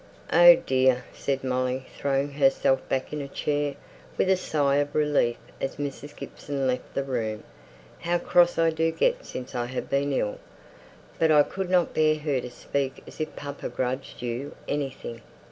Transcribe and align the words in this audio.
"Oh, 0.33 0.55
dear!" 0.55 1.03
said 1.13 1.43
Molly, 1.43 1.85
throwing 1.95 2.31
herself 2.31 2.81
back 2.89 3.13
in 3.13 3.21
a 3.21 3.27
chair, 3.27 3.75
with 4.17 4.31
a 4.31 4.35
sigh 4.35 4.77
of 4.77 4.95
relief, 4.95 5.37
as 5.61 5.75
Mrs. 5.75 6.15
Gibson 6.15 6.65
left 6.65 6.95
the 6.95 7.03
room; 7.03 7.43
"how 7.99 8.17
cross 8.17 8.57
I 8.57 8.71
do 8.71 8.89
get 8.89 9.23
since 9.27 9.53
I've 9.53 9.91
been 9.91 10.11
ill! 10.11 10.39
But 11.19 11.29
I 11.31 11.43
couldn't 11.43 11.93
bear 11.93 12.15
her 12.15 12.41
to 12.41 12.49
speak 12.49 13.03
as 13.05 13.21
if 13.21 13.35
papa 13.35 13.69
grudged 13.69 14.23
you 14.23 14.55
anything." 14.67 15.21